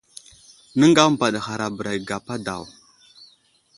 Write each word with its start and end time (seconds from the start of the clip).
Nəŋga 0.77 1.03
məmbaɗ 1.07 1.33
ghar 1.45 1.61
a 1.65 1.67
bəra 1.75 1.91
ge 1.97 2.01
gapa 2.07 2.35
daw. 2.45 2.63